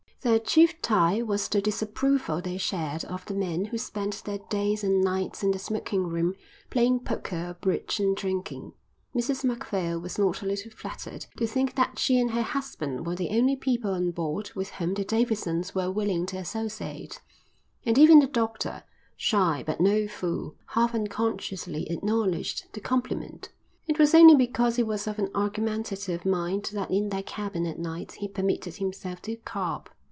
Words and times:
Their 0.23 0.37
chief 0.37 0.79
tie 0.83 1.23
was 1.23 1.47
the 1.47 1.63
disapproval 1.63 2.41
they 2.43 2.57
shared 2.59 3.03
of 3.05 3.25
the 3.25 3.33
men 3.33 3.65
who 3.65 3.79
spent 3.79 4.23
their 4.23 4.37
days 4.51 4.83
and 4.83 5.01
nights 5.01 5.41
in 5.41 5.49
the 5.49 5.57
smoking 5.57 6.03
room 6.09 6.35
playing 6.69 6.99
poker 6.99 7.49
or 7.49 7.53
bridge 7.59 7.99
and 7.99 8.15
drinking. 8.15 8.73
Mrs 9.15 9.43
Macphail 9.43 9.99
was 9.99 10.19
not 10.19 10.43
a 10.43 10.45
little 10.45 10.69
flattered 10.69 11.25
to 11.37 11.47
think 11.47 11.73
that 11.73 11.97
she 11.97 12.19
and 12.19 12.29
her 12.29 12.43
husband 12.43 13.07
were 13.07 13.15
the 13.15 13.31
only 13.35 13.55
people 13.55 13.93
on 13.93 14.11
board 14.11 14.51
with 14.53 14.69
whom 14.69 14.93
the 14.93 15.03
Davidsons 15.03 15.73
were 15.73 15.89
willing 15.89 16.27
to 16.27 16.37
associate, 16.37 17.19
and 17.83 17.97
even 17.97 18.19
the 18.19 18.27
doctor, 18.27 18.83
shy 19.17 19.63
but 19.65 19.81
no 19.81 20.07
fool, 20.07 20.53
half 20.67 20.93
unconsciously 20.93 21.89
acknowledged 21.89 22.71
the 22.73 22.79
compliment. 22.79 23.49
It 23.87 23.97
was 23.97 24.13
only 24.13 24.35
because 24.35 24.75
he 24.75 24.83
was 24.83 25.07
of 25.07 25.17
an 25.17 25.31
argumentative 25.33 26.27
mind 26.27 26.69
that 26.73 26.91
in 26.91 27.09
their 27.09 27.23
cabin 27.23 27.65
at 27.65 27.79
night 27.79 28.11
he 28.19 28.27
permitted 28.27 28.75
himself 28.75 29.23
to 29.23 29.35
carp. 29.37 29.89